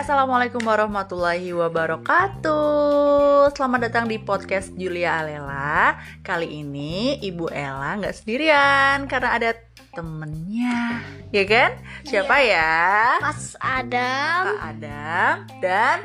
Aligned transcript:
assalamualaikum 0.00 0.64
warahmatullahi 0.64 1.52
wabarakatuh. 1.52 3.52
Selamat 3.52 3.80
datang 3.84 4.08
di 4.08 4.16
podcast 4.16 4.72
Julia 4.72 5.20
Alela. 5.20 6.00
Kali 6.24 6.64
ini 6.64 7.20
Ibu 7.20 7.52
Ella 7.52 8.00
nggak 8.00 8.16
sendirian 8.16 9.04
karena 9.04 9.36
ada 9.36 9.50
temennya, 9.92 11.04
ya 11.28 11.44
kan? 11.44 11.76
Siapa 12.08 12.32
ya? 12.40 12.80
Mas 13.20 13.60
Adam 13.60 14.42
Kak 14.48 14.60
Adam 14.72 15.34
dan 15.60 15.98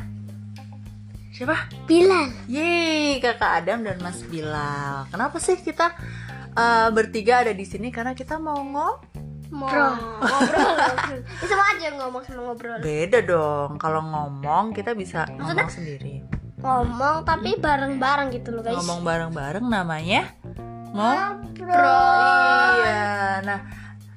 siapa? 1.31 1.55
Bilal 1.87 2.35
Yeay, 2.51 3.23
kakak 3.23 3.63
Adam 3.63 3.79
dan 3.79 3.95
Mas 4.03 4.19
Bilal. 4.27 5.07
Kenapa 5.07 5.39
sih 5.39 5.55
kita 5.55 5.95
uh, 6.51 6.91
bertiga 6.91 7.47
ada 7.47 7.55
di 7.55 7.63
sini? 7.63 7.95
Karena 7.95 8.11
kita 8.11 8.43
mau 8.43 8.59
ngomong 8.59 8.59
ngobrol 8.59 9.14
ngobrol 9.57 9.93
ngobrol 10.19 10.73
itu 11.25 11.45
sama 11.45 11.63
aja 11.69 11.87
ngomong 11.93 12.21
sama 12.21 12.41
ngobrol 12.45 12.77
Beda 12.79 13.19
dong. 13.19 13.69
Kalau 13.75 14.01
ngomong 14.01 14.71
kita 14.71 14.91
bisa 14.91 15.23
ngomong 15.29 15.67
sendiri. 15.67 16.21
ngomong 16.57 17.23
tapi 17.23 17.55
bareng-bareng 17.55 18.31
gitu 18.31 18.49
loh 18.51 18.61
guys 18.61 18.75
Ngomong 18.77 19.01
bareng-bareng 19.01 19.65
namanya 19.65 20.33
ngobrol. 20.87 21.45
ngobrol 21.45 22.73
Iya. 22.77 23.13
Nah, 23.41 23.59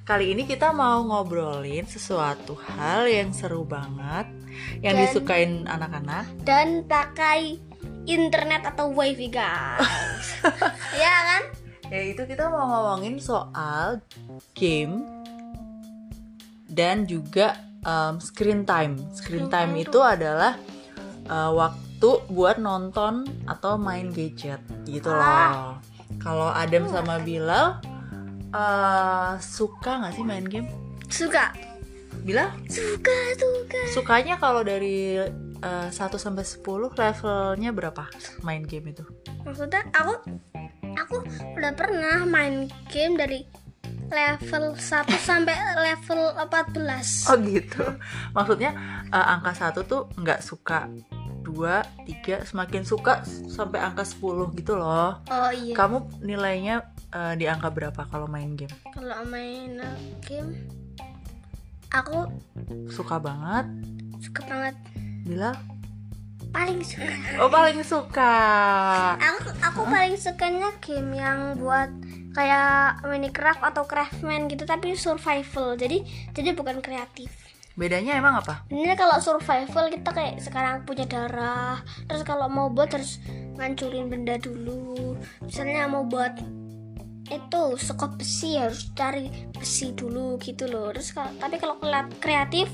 kali 0.03 0.33
ini 0.33 0.43
kita 0.43 0.71
mau 0.71 1.03
ngobrolin 1.03 1.85
sesuatu 1.85 2.57
hal 2.57 3.05
yang 3.05 3.31
seru 3.31 3.63
banget 3.63 4.27
yang 4.79 4.95
Dan- 4.95 5.03
disukain 5.05 5.53
anak-anak. 5.65 6.25
dan 6.43 6.83
pakai 6.83 7.61
internet 8.05 8.65
atau 8.67 8.89
wifi 8.89 9.29
guys 9.29 10.41
ya 10.97 11.15
kan 11.27 11.43
Yaitu 11.89 12.25
kita 12.25 12.49
mau 12.49 12.65
ngomongin 12.65 13.17
soal 13.17 14.05
game 14.53 15.18
dan 16.79 17.03
juga 17.11 17.59
um, 17.83 18.23
screen 18.23 18.63
time. 18.63 18.95
Screen 19.11 19.51
time 19.51 19.75
itu 19.83 19.99
adalah 19.99 20.55
uh, 21.27 21.51
waktu 21.51 22.23
buat 22.31 22.63
nonton 22.63 23.27
atau 23.51 23.75
main 23.75 24.15
gadget 24.15 24.63
gitu 24.87 25.11
loh. 25.11 25.83
Kalau 26.23 26.55
Adam 26.55 26.87
sama 26.87 27.19
Bilal 27.19 27.83
uh, 28.55 29.35
suka 29.43 30.07
nggak 30.07 30.15
sih 30.15 30.25
main 30.25 30.47
game? 30.47 30.71
suka 31.09 31.57
Bilal 32.23 32.53
suka 32.69 33.17
suka 33.41 33.81
sukanya 33.97 34.37
kalau 34.37 34.61
dari 34.61 35.17
uh, 35.65 35.89
1 35.89 35.97
sampai 35.97 36.45
10 36.45 36.61
levelnya 36.93 37.71
berapa 37.73 38.05
main 38.45 38.63
game 38.63 38.93
itu? 38.93 39.05
maksudnya 39.41 39.81
aku 39.97 40.21
aku 40.93 41.17
udah 41.57 41.73
pernah 41.73 42.29
main 42.29 42.69
game 42.93 43.17
dari 43.17 43.49
level 44.09 44.73
1 44.73 44.81
sampai 45.21 45.55
level 45.77 46.21
14 46.35 47.29
Oh 47.29 47.37
gitu. 47.39 47.85
Maksudnya 48.33 48.73
uh, 49.09 49.35
angka 49.35 49.53
satu 49.55 49.81
tuh 49.83 50.03
nggak 50.15 50.41
suka 50.41 50.89
dua 51.39 51.81
tiga 52.05 52.41
semakin 52.43 52.85
suka 52.85 53.25
sampai 53.49 53.81
angka 53.81 54.05
10 54.05 54.21
gitu 54.55 54.77
loh. 54.77 55.17
oh 55.25 55.51
iya 55.51 55.73
Kamu 55.73 56.21
nilainya 56.21 56.85
uh, 57.11 57.33
di 57.33 57.45
angka 57.45 57.69
berapa 57.69 58.05
kalau 58.05 58.25
main 58.25 58.53
game? 58.53 58.73
kalau 58.91 59.25
main 59.25 59.81
game 60.21 60.53
aku 61.89 62.29
Suka 62.89 63.17
banget. 63.17 63.65
suka 64.21 64.41
banget 64.45 64.77
Bila? 65.25 65.53
paling 66.49 66.81
suka 66.81 67.13
Oh 67.39 67.49
paling 67.49 67.81
suka. 67.81 68.35
aku 69.17 69.49
aku 69.61 69.81
paling 69.85 70.17
sukanya 70.17 70.69
game 70.81 71.13
yang 71.13 71.57
buat 71.57 71.89
kayak 72.39 73.03
Minecraft 73.03 73.63
atau 73.75 73.83
Craftman 73.83 74.47
gitu 74.47 74.63
tapi 74.63 74.95
survival. 74.95 75.75
Jadi 75.75 76.07
jadi 76.31 76.55
bukan 76.55 76.79
kreatif. 76.79 77.35
Bedanya 77.79 78.19
emang 78.19 78.43
apa? 78.43 78.67
ini 78.75 78.91
kalau 78.99 79.23
survival 79.23 79.87
kita 79.87 80.11
kayak 80.11 80.43
sekarang 80.43 80.83
punya 80.83 81.07
darah 81.07 81.79
terus 82.11 82.27
kalau 82.27 82.51
mau 82.51 82.67
buat 82.71 82.91
harus 82.91 83.23
ngancurin 83.59 84.11
benda 84.11 84.35
dulu. 84.39 85.15
Misalnya 85.43 85.87
mau 85.91 86.03
buat 86.07 86.39
itu 87.29 87.63
sekop 87.77 88.17
besi 88.19 88.57
harus 88.57 88.89
cari 88.99 89.31
besi 89.55 89.95
dulu 89.95 90.39
gitu 90.43 90.67
loh. 90.67 90.91
Terus 90.95 91.15
kalau- 91.15 91.35
tapi 91.39 91.59
kalau 91.63 91.79
kreatif 92.19 92.67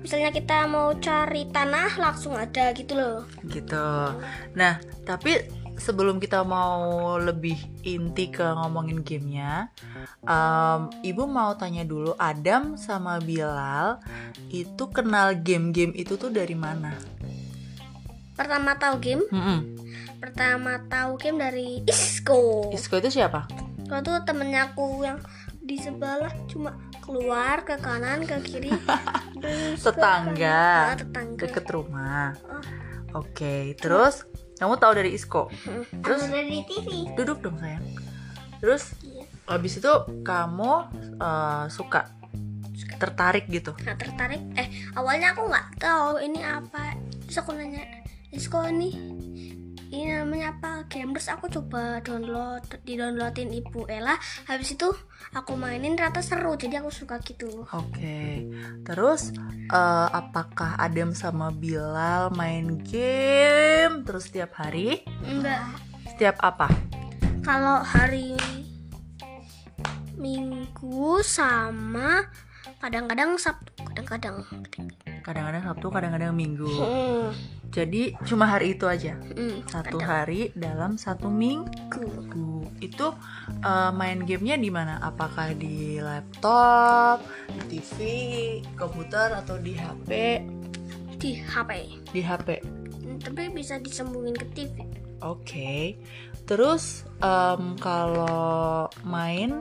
misalnya 0.00 0.30
kita 0.32 0.64
mau 0.70 0.96
cari 0.96 1.50
tanah 1.50 1.98
langsung 1.98 2.38
ada 2.38 2.72
gitu 2.72 2.94
loh. 2.96 3.26
Gitu. 3.50 3.86
Nah, 4.56 4.80
tapi 5.04 5.59
sebelum 5.80 6.20
kita 6.20 6.44
mau 6.44 7.16
lebih 7.16 7.56
inti 7.82 8.28
ke 8.28 8.44
ngomongin 8.44 9.00
gamenya, 9.00 9.72
em, 10.22 10.80
ibu 11.02 11.24
mau 11.24 11.56
tanya 11.56 11.82
dulu 11.82 12.12
Adam 12.14 12.76
sama 12.76 13.16
Bilal 13.18 13.98
itu 14.48 14.84
kenal 14.92 15.34
game-game 15.34 15.96
itu 15.96 16.14
tuh 16.14 16.28
dari 16.28 16.54
mana? 16.54 16.92
pertama 18.36 18.72
tahu 18.72 18.96
game 19.04 19.20
Mm-mm. 19.28 19.60
pertama 20.16 20.80
tahu 20.88 21.20
game 21.20 21.36
dari 21.36 21.84
Isco 21.84 22.72
Isco 22.72 22.96
itu 22.96 23.12
siapa? 23.12 23.44
Kalau 23.84 24.00
tuh 24.00 24.16
temennya 24.24 24.72
aku 24.72 25.04
yang 25.04 25.20
di 25.60 25.76
sebelah 25.76 26.32
cuma 26.48 26.72
keluar 27.04 27.68
ke 27.68 27.76
kanan 27.76 28.24
ke 28.24 28.40
kiri 28.40 28.72
terus 29.44 29.84
ke 29.84 29.92
Tetangga. 29.92 30.56
kanan. 30.56 30.88
Ah, 30.88 30.96
tetangga 30.96 31.36
Deket 31.44 31.66
rumah. 31.68 32.32
Oh. 32.48 32.64
Oke, 33.20 33.76
terus 33.76 34.24
kamu 34.60 34.76
tahu 34.76 34.92
dari 34.92 35.10
Isco. 35.10 35.48
Terus 36.04 36.20
Ada 36.22 36.36
dari 36.36 36.60
TV 36.62 37.08
duduk 37.16 37.40
dong 37.40 37.56
sayang. 37.56 37.82
Terus 38.60 38.92
Iya. 39.00 39.24
habis 39.48 39.80
itu 39.80 39.92
kamu 40.20 40.72
eh, 41.16 41.64
suka 41.66 42.12
tertarik 42.96 43.48
gitu. 43.48 43.72
nah 43.80 43.96
tertarik 43.96 44.40
eh 44.56 44.68
awalnya 44.92 45.32
aku 45.32 45.48
nggak 45.48 45.80
tahu 45.80 46.20
ini 46.20 46.40
apa 46.40 46.96
terus 47.24 47.40
aku 47.40 47.56
nanya 47.56 47.80
Isco 48.28 48.60
ini 48.62 48.92
ini 49.90 50.14
namanya 50.14 50.54
apa 50.54 50.86
game 50.86 51.12
terus 51.12 51.28
aku 51.28 51.50
coba 51.50 51.98
download 52.00 52.62
di 52.86 52.94
downloadin 52.94 53.50
ibu 53.50 53.84
Ella. 53.90 54.14
Habis 54.46 54.78
itu 54.78 54.88
aku 55.34 55.58
mainin 55.58 55.98
ternyata 55.98 56.22
seru. 56.22 56.54
Jadi 56.54 56.78
aku 56.78 56.94
suka 56.94 57.18
gitu. 57.20 57.66
Oke, 57.74 58.46
terus 58.86 59.34
eh, 59.68 60.08
apakah 60.14 60.78
Adam 60.78 61.12
sama 61.12 61.50
Bilal 61.50 62.30
main 62.32 62.78
game 62.86 64.06
terus 64.06 64.30
setiap 64.30 64.56
hari? 64.56 65.02
enggak. 65.26 65.62
Setiap 66.16 66.38
apa? 66.40 66.70
kalau 67.40 67.80
hari 67.80 68.36
minggu 70.20 71.24
sama 71.24 72.28
kadang-kadang 72.78 73.40
sabtu 73.40 73.69
kadang-kadang 74.10 74.90
Kadang-kadang 75.22 75.62
Sabtu, 75.62 75.86
kadang-kadang 75.92 76.34
Minggu. 76.34 76.66
Hmm, 76.66 77.30
Jadi 77.70 78.18
cuma 78.26 78.50
hari 78.50 78.74
itu 78.74 78.90
aja. 78.90 79.14
hmm, 79.14 79.68
Satu 79.70 80.00
kadang 80.00 80.08
hari 80.10 80.50
dalam 80.58 80.98
satu 80.98 81.30
minggu. 81.30 82.66
Itu 82.82 83.14
eh, 83.62 83.90
main 83.94 84.26
gamenya 84.26 84.56
di 84.58 84.70
mana? 84.72 84.98
Apakah 84.98 85.54
di 85.54 86.02
laptop, 86.02 87.22
di 87.68 87.78
TV, 87.78 87.96
komputer 88.74 89.38
atau 89.38 89.54
di 89.60 89.76
HP? 89.78 90.10
di 91.20 91.36
HP 91.36 91.70
Di 92.16 92.20
HP. 92.24 92.48
Hmm, 93.04 93.20
tapi 93.20 93.52
bisa 93.52 93.76
disambungin 93.76 94.32
ke 94.32 94.48
TV 94.56 94.72
Oke. 95.20 96.00
Terus 96.48 97.04
em, 97.20 97.76
kalau 97.76 98.88
main, 99.04 99.52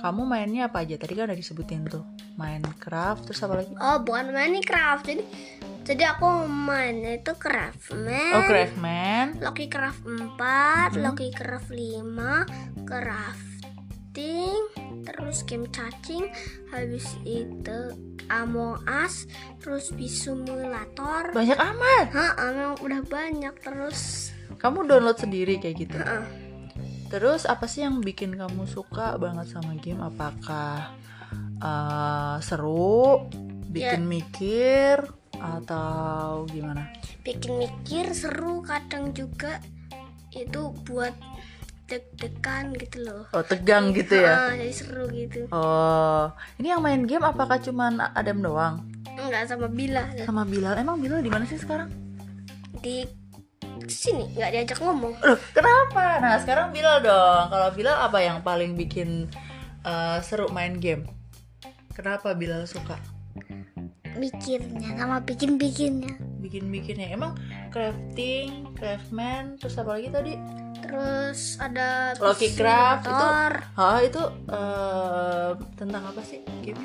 kamu 0.00 0.24
mainnya 0.24 0.72
apa 0.72 0.80
aja? 0.80 0.96
Tadi 0.96 1.12
kan 1.12 1.28
udah 1.28 1.36
disebutin 1.36 1.84
tuh. 1.84 2.00
Minecraft, 2.34 3.20
terus 3.24 3.40
apa 3.42 3.54
lagi? 3.60 3.72
oh 3.74 3.98
bukan 4.00 4.30
Minecraft 4.30 5.02
jadi 5.04 5.24
jadi 5.84 6.16
aku 6.16 6.48
mainnya 6.48 7.20
itu 7.20 7.36
Craftman 7.36 8.32
Oh, 8.32 8.42
Craftman. 8.48 9.36
Lucky 9.36 9.68
Craft 9.68 10.08
4 10.08 10.96
Lucky 10.96 11.28
Craft 11.28 11.68
5 11.68 12.88
crafting 12.88 14.56
terus 15.04 15.44
game 15.44 15.68
cacing 15.68 16.24
habis 16.70 17.04
itu 17.22 17.92
Among 18.26 18.80
Us 18.88 19.28
terus 19.60 19.92
bis 19.92 20.24
simulator 20.24 21.28
Banyak 21.36 21.58
amat. 21.60 22.06
Hah, 22.16 22.32
emang 22.40 22.80
udah 22.80 23.04
banyak 23.04 23.52
terus. 23.60 24.32
Kamu 24.56 24.88
download 24.88 25.20
sendiri 25.20 25.60
kayak 25.60 25.76
gitu. 25.76 26.00
Heeh. 26.00 26.24
Terus 27.12 27.44
apa 27.44 27.68
sih 27.68 27.84
yang 27.84 28.00
bikin 28.00 28.32
kamu 28.32 28.64
suka 28.64 29.20
banget 29.20 29.52
sama 29.52 29.76
game? 29.76 30.00
Apakah 30.00 30.96
eh, 31.60 32.36
seru, 32.40 33.30
bikin 33.70 34.06
mikir, 34.06 35.02
atau 35.38 36.48
gimana? 36.48 36.88
Bikin 37.24 37.58
mikir 37.60 38.12
seru 38.14 38.64
kadang 38.64 39.12
juga 39.12 39.58
itu 40.34 40.74
buat 40.88 41.14
deg-degan 41.84 42.72
gitu 42.80 43.04
loh. 43.04 43.22
Oh 43.36 43.44
tegang 43.44 43.92
gitu 43.92 44.16
ya? 44.16 44.48
Ah, 44.48 44.52
jadi 44.56 44.72
seru 44.72 45.04
gitu. 45.12 45.46
Oh, 45.52 46.32
ini 46.56 46.72
yang 46.72 46.80
main 46.80 47.04
game 47.04 47.22
apakah 47.22 47.60
cuman 47.60 48.00
Adam 48.16 48.40
doang? 48.40 48.74
Enggak 49.14 49.46
sama 49.46 49.70
Bila 49.70 50.10
Sama 50.26 50.42
Bilal? 50.42 50.74
Emang 50.80 50.98
Bilal 50.98 51.22
di 51.22 51.30
mana 51.30 51.44
sih 51.46 51.60
sekarang? 51.60 52.04
di 52.84 53.00
sini 53.88 54.28
nggak 54.36 54.50
diajak 54.52 54.78
ngomong. 54.84 55.16
Loh, 55.24 55.38
kenapa? 55.56 56.20
Nah, 56.20 56.36
sekarang 56.36 56.68
Bilal 56.68 57.00
dong. 57.00 57.48
Kalau 57.48 57.68
Bilal 57.72 57.96
apa 57.96 58.18
yang 58.20 58.44
paling 58.44 58.76
bikin 58.76 59.32
eh, 59.80 60.18
seru 60.20 60.52
main 60.52 60.76
game? 60.76 61.08
Kenapa 61.94 62.34
Bilal 62.34 62.66
suka? 62.66 62.98
mikirnya 64.14 64.94
sama 64.94 65.18
bikin 65.26 65.58
bikinnya 65.58 66.14
bikin-bikinnya 66.38 67.18
emang 67.18 67.34
crafting, 67.74 68.70
craftman, 68.78 69.58
terus 69.58 69.74
apa 69.74 69.98
lagi 69.98 70.08
tadi? 70.14 70.34
terus 70.84 71.56
ada 71.58 72.12
Lucky 72.20 72.52
mesin 72.52 72.60
Craft, 72.60 73.04
itu-. 73.08 73.32
Hah 73.74 73.98
itu 74.04 74.22
eh, 74.52 75.50
tentang 75.80 76.02
apa 76.12 76.20
sih 76.22 76.44
game? 76.60 76.78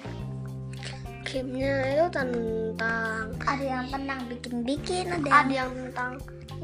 gamenya 1.30 1.76
itu 1.94 2.08
tentang 2.10 3.30
ada 3.46 3.62
yang 3.62 3.86
tenang 3.94 4.22
bikin-bikin 4.34 5.06
ada 5.14 5.30
yang 5.30 5.38
ada 5.46 5.54
yang 5.54 5.72
tentang 5.78 6.14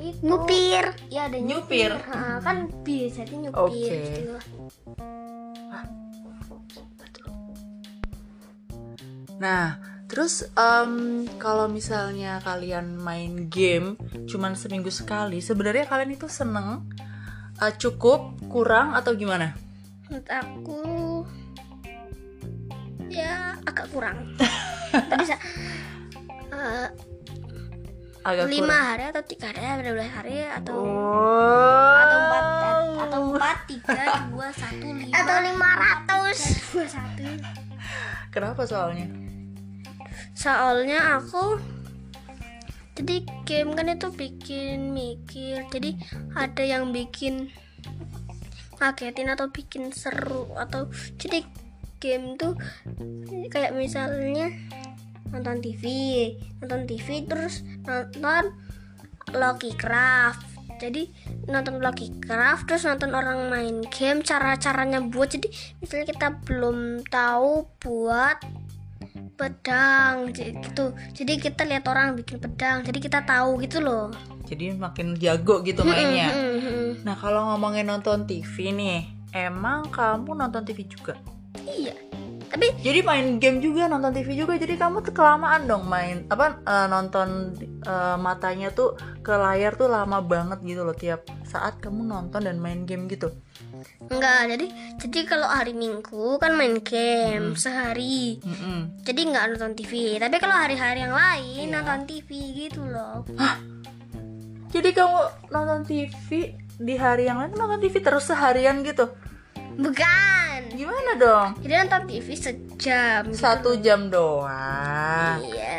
itu 0.01 0.25
ngupir 0.25 0.83
ya 1.13 1.29
ada 1.29 1.37
Nyupir. 1.37 1.91
Ha, 2.01 2.41
kan 2.41 2.73
jadi 2.89 3.33
nyupir 3.45 3.61
Oke. 3.61 4.25
gitu. 4.25 4.35
Nah, 9.35 9.77
terus 10.05 10.47
em, 10.49 10.93
kalau 11.35 11.65
misalnya 11.65 12.39
kalian 12.39 12.95
main 12.95 13.47
game 13.47 13.95
cuman 14.25 14.53
seminggu 14.53 14.87
sekali, 14.89 15.39
sebenarnya 15.39 15.85
kalian 15.85 16.13
itu 16.13 16.25
seneng 16.25 16.87
eh, 17.57 17.73
cukup, 17.73 18.21
kurang 18.45 18.93
atau 18.93 19.13
gimana? 19.13 19.55
menurut 20.05 20.29
aku 20.29 20.81
ya 23.07 23.57
agak 23.63 23.89
kurang 23.89 24.37
tadi 25.09 25.25
sa- 25.25 25.41
eh, 26.47 26.87
Agak 28.21 28.45
lima 28.47 28.65
kurang. 28.65 28.85
hari 28.87 29.03
atau 29.07 29.23
tiga 29.23 29.45
hari 29.49 29.65
atau 29.65 29.91
belas 29.91 30.11
hari 30.11 30.37
atau 30.43 30.75
Oh. 30.77 31.93
atau 31.95 32.17
empat 32.19 32.43
atau 32.99 33.19
empat 33.31 33.57
tiga 33.65 34.03
dua 34.29 34.49
satu 34.51 34.87
lima 34.87 35.13
atau 35.15 35.37
lima 35.41 35.69
ratus 35.75 36.37
dua 36.69 36.85
satu 36.85 37.25
Kenapa 38.35 38.67
soalnya? 38.67 39.25
soalnya 40.35 41.19
aku 41.19 41.59
jadi 42.95 43.23
game 43.47 43.71
kan 43.75 43.91
itu 43.91 44.07
bikin 44.11 44.91
mikir 44.91 45.63
jadi 45.71 45.95
ada 46.35 46.63
yang 46.63 46.91
bikin 46.91 47.51
ngagetin 48.79 49.31
atau 49.31 49.47
bikin 49.51 49.91
seru 49.95 50.51
atau 50.59 50.91
jadi 51.15 51.43
game 52.03 52.35
tuh 52.35 52.59
kayak 53.51 53.71
misalnya 53.75 54.51
nonton 55.31 55.63
TV 55.63 55.83
nonton 56.59 56.83
TV 56.83 57.23
terus 57.23 57.63
nonton 57.87 58.51
Lucky 59.31 59.71
Craft 59.75 60.54
jadi 60.79 61.07
nonton 61.47 61.79
Craft 62.23 62.63
terus 62.67 62.83
nonton 62.83 63.11
orang 63.15 63.47
main 63.47 63.81
game 63.91 64.21
cara 64.21 64.55
caranya 64.59 64.99
buat 64.99 65.31
jadi 65.31 65.47
misalnya 65.79 66.05
kita 66.11 66.27
belum 66.43 67.07
tahu 67.07 67.67
buat 67.79 68.37
pedang 69.35 70.31
gitu 70.31 70.95
jadi 71.11 71.33
kita 71.39 71.67
lihat 71.67 71.85
orang 71.91 72.15
bikin 72.15 72.39
pedang 72.39 72.83
jadi 72.83 72.99
kita 72.99 73.19
tahu 73.27 73.59
gitu 73.63 73.83
loh 73.83 74.11
Jadi 74.45 74.77
makin 74.77 75.17
jago 75.17 75.65
gitu 75.65 75.81
mainnya. 75.81 76.29
Hmm, 76.29 76.61
hmm. 76.61 76.89
Nah, 77.01 77.17
kalau 77.17 77.49
ngomongin 77.49 77.89
nonton 77.89 78.29
TV 78.29 78.69
nih, 78.77 79.09
emang 79.33 79.89
kamu 79.89 80.37
nonton 80.37 80.61
TV 80.61 80.85
juga? 80.85 81.17
iya 81.65 81.93
tapi 82.55 82.71
Jadi 82.79 82.99
main 83.03 83.35
game 83.43 83.59
juga, 83.59 83.91
nonton 83.91 84.15
TV 84.15 84.31
juga. 84.39 84.55
Jadi 84.55 84.79
kamu 84.79 85.03
tuh 85.03 85.11
kelamaan 85.11 85.67
dong 85.67 85.91
main 85.91 86.23
apa 86.31 86.63
eh, 86.63 86.87
nonton 86.87 87.51
eh, 87.83 88.15
matanya 88.15 88.71
tuh 88.71 88.95
ke 89.19 89.35
layar 89.35 89.75
tuh 89.75 89.91
lama 89.91 90.23
banget 90.23 90.63
gitu 90.63 90.87
loh 90.87 90.95
tiap 90.95 91.27
saat 91.43 91.83
kamu 91.83 92.07
nonton 92.07 92.47
dan 92.47 92.57
main 92.63 92.87
game 92.87 93.11
gitu. 93.11 93.35
enggak 94.05 94.53
jadi 94.53 94.65
jadi 95.01 95.19
kalau 95.25 95.47
hari 95.49 95.73
minggu 95.73 96.37
kan 96.37 96.53
main 96.53 96.77
game 96.81 97.57
sehari 97.57 98.37
Mm-mm. 98.41 99.01
jadi 99.01 99.21
nggak 99.33 99.45
nonton 99.55 99.73
TV 99.73 100.17
tapi 100.21 100.37
kalau 100.37 100.53
hari-hari 100.53 101.05
yang 101.05 101.13
lain 101.13 101.73
nonton 101.73 102.05
TV 102.05 102.29
gitu 102.65 102.85
loh 102.85 103.25
Jadi 104.69 104.89
kamu 104.91 105.19
nonton 105.49 105.81
TV 105.87 106.53
di 106.75 106.95
hari 106.99 107.25
yang 107.25 107.39
lain 107.41 107.55
nonton 107.55 107.79
TV 107.81 107.97
terus 107.97 108.27
seharian 108.27 108.83
gitu? 108.83 109.09
bukan 109.75 110.54
dong? 111.15 111.49
jadi 111.59 111.73
nonton 111.81 112.03
TV 112.05 112.27
sejam 112.31 113.21
gitu 113.25 113.37
Satu 113.37 113.69
loh. 113.71 113.79
jam 113.79 114.07
doang. 114.07 115.37
iya 115.41 115.75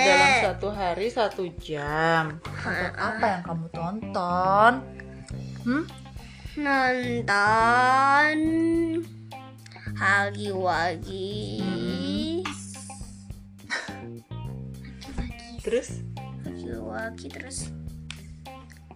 Dalam 0.00 0.30
satu 0.42 0.68
hari 0.70 1.06
satu 1.06 1.44
jam. 1.56 2.40
Nonton 2.40 2.92
apa 2.94 3.24
yang 3.28 3.42
kamu 3.42 3.66
tonton? 3.70 4.72
Hmm? 5.60 5.84
nonton 6.52 8.38
Hagi 9.92 10.48
Wagi 10.50 11.60
Terus? 15.60 16.00
Hagi 16.42 16.72
Wagi 16.74 17.28
terus 17.28 17.68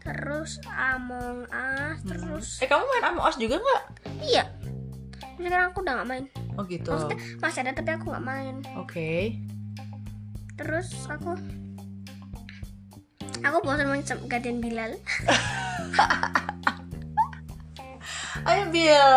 terus 0.01 0.61
Among 0.69 1.49
Us 1.49 1.97
terus 2.05 2.49
Eh 2.61 2.69
kamu 2.69 2.85
main 2.85 3.05
Among 3.09 3.25
Us 3.25 3.37
juga 3.37 3.57
nggak? 3.57 3.83
iya 4.23 4.45
Tapi 5.35 5.45
sekarang 5.45 5.67
aku 5.69 5.83
udah 5.83 5.95
nggak 5.95 6.09
main 6.09 6.25
Oh 6.55 6.63
gitu. 6.65 6.89
maksudnya 6.89 7.19
masih 7.39 7.61
ada 7.61 7.73
tapi 7.75 7.91
aku 7.91 8.05
nggak 8.09 8.23
main 8.25 8.55
Oke. 8.79 9.35
terus 10.55 10.89
aku 11.05 11.35
aku 13.41 13.57
bosan 13.61 13.85
main 13.85 14.01
sama 14.01 14.23
Guardian 14.25 14.59
Bilal 14.59 14.95
Ayo 18.45 18.69
Bill, 18.69 19.09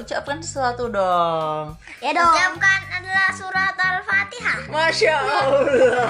ucapkan 0.00 0.40
sesuatu 0.40 0.88
dong. 0.88 1.76
ya 2.00 2.10
dong 2.10 2.32
ucapkan 2.32 2.80
adalah 2.88 3.28
surat 3.30 3.76
al-fatihah 3.76 4.58
Masya 4.66 5.12
Allah. 5.12 6.08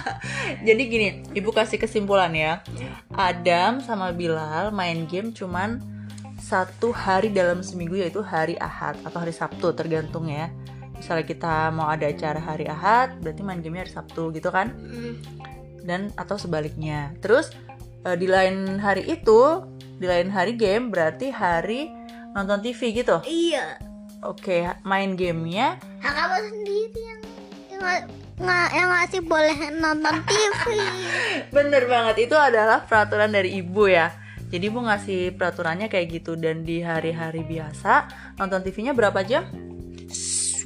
Jadi 0.66 0.82
gini, 0.86 1.08
ibu 1.34 1.50
kasih 1.50 1.76
kesimpulan 1.76 2.30
ya. 2.30 2.62
Adam 3.10 3.82
sama 3.82 4.14
Bilal 4.14 4.70
main 4.70 5.02
game 5.04 5.34
cuman 5.34 5.82
satu 6.50 6.90
hari 6.90 7.30
dalam 7.30 7.62
seminggu 7.62 7.94
yaitu 7.94 8.26
hari 8.26 8.58
Ahad 8.58 8.98
atau 9.06 9.22
hari 9.22 9.30
Sabtu 9.30 9.70
tergantung 9.70 10.26
ya. 10.26 10.50
Misalnya 10.98 11.22
kita 11.22 11.54
mau 11.70 11.86
ada 11.86 12.10
acara 12.10 12.42
hari 12.42 12.66
Ahad, 12.66 13.22
berarti 13.22 13.40
main 13.46 13.62
gamenya 13.62 13.86
hari 13.86 13.94
Sabtu 13.94 14.34
gitu 14.34 14.50
kan? 14.50 14.74
Dan 15.86 16.10
atau 16.18 16.34
sebaliknya. 16.34 17.14
Terus 17.22 17.54
eh, 18.02 18.18
di 18.18 18.26
lain 18.26 18.82
hari 18.82 19.06
itu, 19.06 19.62
di 20.02 20.10
lain 20.10 20.26
hari 20.28 20.58
game 20.58 20.90
berarti 20.90 21.30
hari 21.30 21.86
nonton 22.34 22.58
TV 22.60 22.98
gitu. 22.98 23.22
iya 23.24 23.78
Oke, 24.20 24.68
main 24.84 25.16
gamenya 25.16 25.80
nah, 26.04 26.12
kamu 26.12 26.36
sendiri 26.52 27.00
yang 27.00 27.20
nggak- 28.36 28.72
yang 28.76 28.88
ngasih 28.92 29.22
boleh 29.24 29.56
nonton 29.80 30.16
TV 30.28 30.76
Bener 31.56 31.88
banget, 31.88 32.28
itu 32.28 32.36
adalah 32.36 32.84
peraturan 32.84 33.32
dari 33.32 33.56
ibu 33.56 33.88
ya 33.88 34.12
Jadi 34.50 34.66
ibu 34.66 34.82
ngasih 34.82 35.38
peraturannya 35.38 35.86
kayak 35.86 36.10
gitu 36.10 36.34
Dan 36.34 36.66
di 36.66 36.82
hari-hari 36.82 37.46
biasa 37.46 38.10
nonton 38.34 38.66
TV-nya 38.66 38.92
berapa 38.98 39.22
jam? 39.22 39.46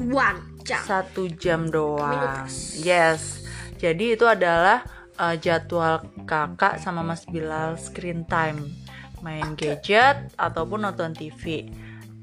one 0.00 0.40
jam. 0.64 0.82
Satu 0.82 1.28
jam 1.30 1.68
doang. 1.68 2.48
Yes. 2.80 3.44
Jadi 3.78 4.16
itu 4.16 4.24
adalah 4.24 4.82
uh, 5.20 5.36
jadwal 5.36 6.02
kakak 6.24 6.80
sama 6.80 7.04
mas 7.04 7.28
Bilal 7.28 7.76
screen 7.76 8.24
time. 8.24 8.72
Main 9.20 9.56
gadget 9.56 10.36
ataupun 10.36 10.84
nonton 10.84 11.16
TV 11.16 11.68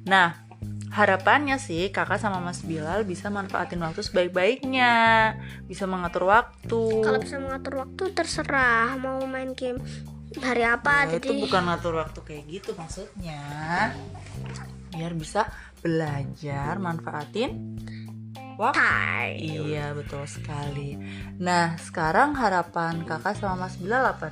Nah 0.06 0.38
harapannya 0.92 1.56
sih 1.56 1.90
kakak 1.90 2.20
sama 2.20 2.44
mas 2.44 2.62
Bilal 2.66 3.08
bisa 3.08 3.30
manfaatin 3.30 3.80
waktu 3.80 4.02
sebaik-baiknya. 4.02 4.94
Bisa 5.70 5.86
mengatur 5.86 6.28
waktu. 6.28 6.82
Kalau 7.06 7.20
bisa 7.22 7.38
mengatur 7.38 7.86
waktu 7.86 8.04
terserah 8.12 8.98
mau 8.98 9.22
main 9.30 9.54
game 9.54 9.80
hari 10.40 10.64
apa 10.64 11.10
Nah, 11.10 11.20
jadi 11.20 11.28
itu 11.28 11.34
bukan 11.44 11.62
ngatur 11.68 11.94
waktu 12.00 12.20
kayak 12.24 12.44
gitu 12.48 12.72
maksudnya. 12.80 13.44
Biar 14.96 15.12
bisa 15.18 15.52
belajar 15.84 16.80
manfaatin 16.80 17.76
waktu. 18.56 18.80
time 18.80 19.36
Iya, 19.42 19.92
betul 19.98 20.24
sekali. 20.30 20.96
Nah, 21.42 21.76
sekarang 21.82 22.38
harapan 22.40 23.04
Kakak 23.04 23.36
sama 23.36 23.68
Mas 23.68 23.76
Bilal 23.76 24.16
apa? 24.16 24.32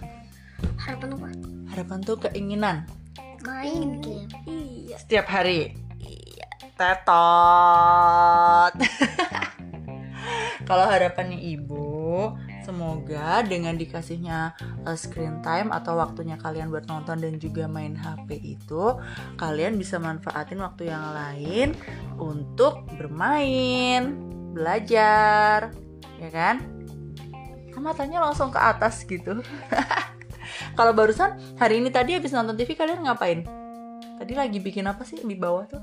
harapan 0.79 1.09
apa 1.19 1.29
Harapan 1.75 1.99
tuh 2.01 2.17
keinginan 2.23 2.87
main 3.43 4.03
game 4.03 4.27
iya 4.47 4.95
setiap 4.99 5.27
hari. 5.31 5.75
Tetot. 6.79 8.73
Kalau 10.69 10.85
harapannya 10.87 11.35
ibu, 11.35 12.31
semoga 12.69 13.41
dengan 13.41 13.73
dikasihnya 13.73 14.53
uh, 14.85 14.93
screen 14.93 15.41
time 15.41 15.73
atau 15.73 15.97
waktunya 15.97 16.37
kalian 16.37 16.69
buat 16.69 16.85
nonton 16.85 17.17
dan 17.17 17.41
juga 17.41 17.65
main 17.65 17.97
HP 17.97 18.37
itu, 18.37 18.93
kalian 19.41 19.81
bisa 19.81 19.97
manfaatin 19.97 20.61
waktu 20.61 20.93
yang 20.93 21.01
lain 21.09 21.73
untuk 22.21 22.85
bermain, 22.93 24.13
belajar, 24.53 25.73
ya 26.21 26.29
kan? 26.29 26.61
Kok 27.73 27.81
matanya 27.81 28.21
langsung 28.21 28.53
ke 28.53 28.61
atas 28.61 29.01
gitu. 29.01 29.41
Kalau 30.77 30.93
barusan 30.93 31.41
hari 31.57 31.81
ini 31.81 31.89
tadi 31.89 32.13
habis 32.13 32.29
nonton 32.29 32.53
TV 32.53 32.77
kalian 32.77 33.01
ngapain? 33.01 33.49
Tadi 34.21 34.33
lagi 34.37 34.61
bikin 34.61 34.85
apa 34.85 35.01
sih 35.01 35.17
di 35.17 35.33
bawah 35.33 35.65
tuh? 35.65 35.81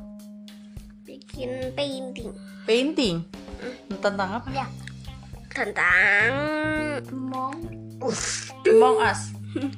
bikin 1.07 1.71
painting 1.79 2.35
Painting. 2.67 3.23
Tentang 4.03 4.43
apa? 4.43 4.49
Ya. 4.51 4.67
Tentang 5.57 6.29
Mong. 7.17 7.57
Among 8.69 8.97
Us. 9.01 9.33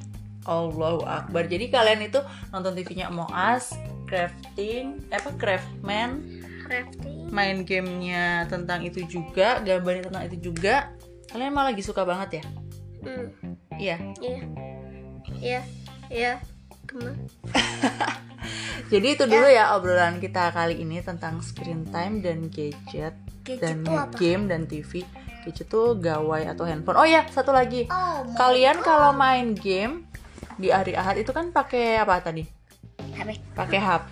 Allahu 0.49 1.07
Akbar. 1.07 1.47
Jadi 1.47 1.71
kalian 1.71 2.03
itu 2.03 2.19
nonton 2.51 2.75
TV-nya 2.75 3.07
Among 3.07 3.31
Us, 3.31 3.71
crafting, 4.03 4.99
eh, 5.07 5.15
apa 5.15 5.31
craftman, 5.39 6.19
crafting. 6.65 7.31
main 7.31 7.63
gamenya 7.63 8.49
tentang 8.49 8.83
itu 8.83 9.05
juga, 9.07 9.63
gambarnya 9.63 10.11
tentang 10.11 10.23
itu 10.27 10.51
juga. 10.51 10.91
Kalian 11.29 11.53
malah 11.53 11.71
lagi 11.71 11.85
suka 11.85 12.03
banget 12.03 12.41
ya? 12.41 12.43
Hmm, 12.99 13.27
Iya. 13.79 13.95
iya, 14.19 14.41
iya, 15.39 15.61
iya. 16.11 16.33
Jadi 18.89 19.07
itu 19.13 19.23
dulu 19.29 19.45
ya 19.45 19.77
obrolan 19.77 20.17
kita 20.17 20.49
kali 20.49 20.81
ini 20.81 20.99
tentang 20.99 21.39
screen 21.39 21.85
time 21.85 22.25
dan 22.25 22.49
gadget, 22.49 23.13
Gadget 23.45 23.61
dan 23.61 23.77
apa? 23.85 24.17
game 24.17 24.49
dan 24.49 24.65
TV. 24.65 25.05
Gadget 25.39 25.67
tuh 25.67 25.95
gawai 25.95 26.43
atau 26.45 26.67
handphone. 26.67 26.99
Oh 26.99 27.07
ya, 27.07 27.23
satu 27.27 27.49
lagi. 27.49 27.87
Oh, 27.87 28.27
Kalian 28.35 28.83
kalau 28.83 29.15
main 29.15 29.55
game 29.55 30.03
di 30.59 30.67
hari 30.69 30.91
Ahad 30.93 31.15
itu 31.15 31.31
kan 31.31 31.49
pakai 31.49 31.95
apa 31.95 32.19
tadi? 32.19 32.43
HP. 33.15 33.29
Pakai 33.55 33.79
HP. 33.79 34.11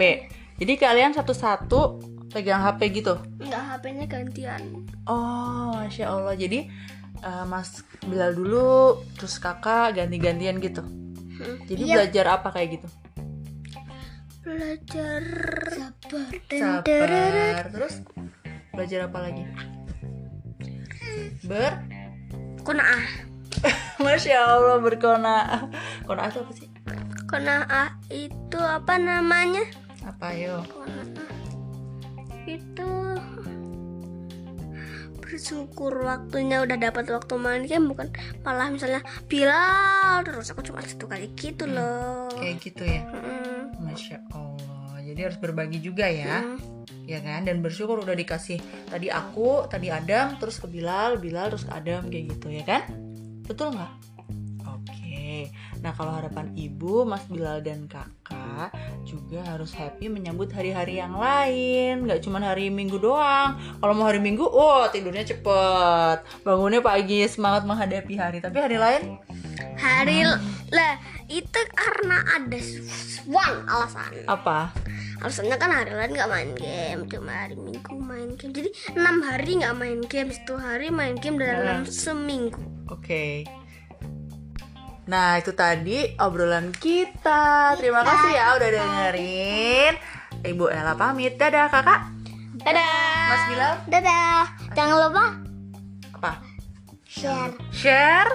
Jadi 0.57 0.73
kalian 0.75 1.11
satu-satu 1.11 1.99
pegang 2.31 2.63
HP 2.63 3.03
gitu. 3.03 3.19
Enggak, 3.37 3.63
HP-nya 3.77 4.05
gantian. 4.07 4.61
Oh, 5.05 5.75
masya 5.75 6.09
Allah. 6.09 6.33
Jadi 6.33 6.65
eh, 7.17 7.45
Mas 7.45 7.83
Bilal 8.01 8.33
dulu, 8.33 9.03
terus 9.17 9.37
kakak 9.37 9.97
ganti-gantian 9.97 10.57
gitu. 10.57 10.81
Hmm. 10.81 11.57
Jadi 11.67 11.81
Iya. 11.85 11.95
belajar 12.01 12.25
apa 12.39 12.49
kayak 12.49 12.69
gitu? 12.79 12.87
Belajar 14.41 15.21
Sabar. 15.75 16.29
Sabar. 16.47 17.63
Terus 17.67 17.95
belajar 18.71 18.99
apa 19.11 19.19
lagi? 19.19 19.43
Ber 21.43 21.73
Konaah. 22.63 23.03
Masya 24.03 24.37
Allah 24.37 24.77
berkona 24.77 25.65
Kona 26.05 26.29
itu 26.29 26.39
apa 26.43 26.51
sih? 26.53 26.67
Konaah 27.25 27.89
itu 28.13 28.59
apa 28.59 28.95
namanya? 29.01 29.63
Apa 30.05 30.35
yo? 30.35 30.61
Konaah 30.67 31.35
itu 32.47 32.91
bersyukur 35.19 35.91
waktunya 36.07 36.63
udah 36.63 36.79
dapat 36.79 37.11
waktu 37.11 37.33
main 37.35 37.67
game 37.67 37.91
bukan 37.91 38.07
malah 38.47 38.71
misalnya 38.71 39.03
Bilal 39.27 40.23
terus 40.23 40.55
aku 40.55 40.63
cuma 40.63 40.79
satu 40.79 41.03
kali 41.03 41.27
gitu 41.35 41.67
loh. 41.67 42.31
Kayak 42.31 42.63
gitu 42.63 42.83
ya 42.87 43.03
Mm, 43.11 43.83
Masya 43.83 44.23
Allah 44.31 45.03
Jadi 45.03 45.19
harus 45.19 45.39
berbagi 45.39 45.83
juga 45.83 46.07
ya 46.07 46.39
mm. 46.43 46.66
Ya 47.07 47.23
kan? 47.23 47.47
Dan 47.47 47.63
bersyukur 47.63 48.03
udah 48.03 48.13
dikasih 48.13 48.59
Tadi 48.91 49.07
aku, 49.07 49.63
tadi 49.71 49.87
Adam 49.87 50.35
Terus 50.35 50.59
ke 50.59 50.67
Bilal, 50.67 51.17
Bilal 51.17 51.47
terus 51.47 51.63
ke 51.63 51.71
Adam 51.71 52.11
Kayak 52.11 52.35
gitu 52.35 52.47
ya 52.51 52.63
kan? 52.67 52.83
Betul 53.47 53.71
nggak? 53.71 53.93
Oke. 54.67 55.47
Nah 55.79 55.95
kalau 55.95 56.11
harapan 56.19 56.51
ibu, 56.59 57.07
Mas 57.07 57.23
Bilal 57.31 57.63
dan 57.63 57.87
kakak 57.87 58.75
Juga 59.07 59.39
harus 59.47 59.71
happy 59.71 60.11
menyambut 60.11 60.51
hari-hari 60.51 60.99
yang 60.99 61.15
lain. 61.15 62.03
Nggak 62.03 62.27
cuma 62.27 62.43
hari 62.43 62.67
minggu 62.67 62.99
doang. 62.99 63.55
Kalau 63.79 63.93
mau 63.95 64.03
hari 64.03 64.19
minggu, 64.19 64.43
oh 64.43 64.83
tidurnya 64.91 65.23
cepet. 65.23 66.27
Bangunnya 66.43 66.83
pagi, 66.83 67.23
semangat 67.31 67.63
menghadapi 67.63 68.13
hari. 68.19 68.43
Tapi 68.43 68.57
hari 68.59 68.75
lain? 68.75 69.15
Hari 69.79 70.27
lah 70.75 70.99
itu 71.27 71.59
karena 71.75 72.23
ada 72.23 72.59
one 73.27 73.57
alasan. 73.67 74.11
apa? 74.25 74.71
Alasannya 75.19 75.57
kan 75.57 75.71
hari 75.73 75.91
lain 75.91 76.11
nggak 76.13 76.29
main 76.29 76.51
game, 76.55 77.01
cuma 77.09 77.33
hari 77.33 77.55
minggu 77.57 77.93
main 77.97 78.29
game. 78.37 78.53
Jadi 78.53 78.69
enam 78.95 79.25
hari 79.25 79.51
nggak 79.59 79.75
main 79.75 79.99
game, 80.05 80.29
satu 80.29 80.55
hari 80.55 80.87
main 80.87 81.17
game 81.17 81.35
dalam 81.35 81.83
seminggu. 81.83 82.61
Oke. 82.87 83.43
Nah, 85.07 85.39
itu 85.39 85.55
tadi 85.55 86.15
obrolan 86.19 86.75
kita. 86.75 87.75
Terima 87.79 88.03
kasih 88.03 88.31
ya 88.35 88.45
udah 88.59 88.69
dengerin. 88.69 89.93
Ibu 90.43 90.67
Ella 90.67 90.99
pamit. 90.99 91.39
Dadah, 91.39 91.71
Kakak. 91.71 92.11
Dadah. 92.59 93.27
Mas 93.31 93.43
Bilal. 93.47 93.73
Dadah. 93.87 94.41
Jangan 94.75 94.95
lupa 95.07 95.25
Apa? 96.19 96.31
share, 97.07 97.55
Share. 97.71 98.31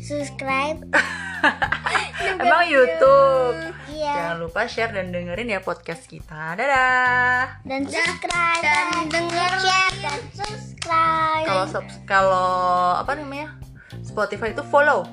subscribe. 0.00 0.80
Emang 2.42 2.64
YouTube. 2.66 3.56
Iya. 3.88 4.12
Jangan 4.12 4.36
lupa 4.40 4.60
share 4.66 4.92
dan 4.92 5.14
dengerin 5.14 5.48
ya 5.48 5.60
podcast 5.62 6.06
kita. 6.06 6.54
Dadah. 6.54 7.62
Dan 7.62 7.86
subscribe 7.86 8.62
Dan 8.62 9.06
denger 9.10 9.52
share 9.58 9.96
dan 10.00 10.20
subscribe. 10.34 11.46
Kalau 11.46 11.64
subs- 11.68 12.00
kalau 12.04 12.50
apa 12.98 13.12
namanya? 13.14 13.54
Spotify 14.02 14.50
itu 14.50 14.64
follow. 14.66 15.06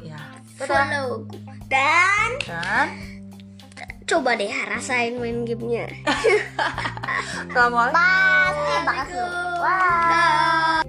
Ya. 0.00 0.20
Dadah. 0.56 0.68
follow 0.68 1.08
dan 1.70 2.30
Dan 2.44 2.88
coba 4.10 4.34
deh 4.34 4.50
rasain 4.66 5.22
main 5.22 5.46
gamenya. 5.46 5.86
Assalamualaikum. 7.50 7.94
Bye. 7.94 8.82
Bye. 8.82 9.06
Dah. 10.10 10.82